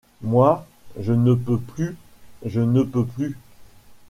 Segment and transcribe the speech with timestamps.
[0.23, 0.65] Moi,
[0.99, 1.95] je ne peux plus,
[2.43, 3.37] je ne peux plus!